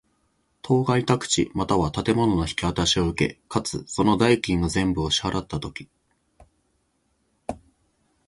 [0.63, 5.87] 当該宅地又は建物の引渡しを受け、かつ、その代金の全部を支払つたとき。